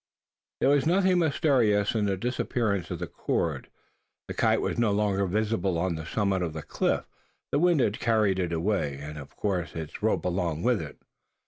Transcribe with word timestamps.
There 0.61 0.69
was 0.71 0.87
nothing 0.87 1.19
mysterious 1.19 1.93
in 1.93 2.05
the 2.07 2.17
disappearance 2.17 2.89
of 2.89 2.97
the 2.97 3.05
cord. 3.05 3.69
The 4.27 4.33
kite 4.33 4.59
was 4.59 4.79
no 4.79 4.91
longer 4.91 5.27
visible 5.27 5.77
on 5.77 5.93
the 5.93 6.07
summit 6.07 6.41
of 6.41 6.53
the 6.53 6.63
cliff. 6.63 7.05
The 7.51 7.59
wind 7.59 7.81
had 7.81 7.99
carried 7.99 8.39
it 8.39 8.51
away; 8.51 8.97
and, 8.99 9.19
of 9.19 9.35
course, 9.35 9.75
its 9.75 10.01
rope 10.01 10.25
along 10.25 10.63
with 10.63 10.81
it. 10.81 10.97